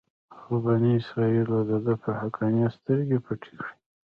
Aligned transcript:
خو 0.37 0.51
بني 0.65 0.91
اسرایلو 0.99 1.59
دده 1.71 1.93
پر 2.01 2.11
حقانیت 2.21 2.71
سترګې 2.79 3.17
پټې 3.25 3.51
کړې. 3.61 3.73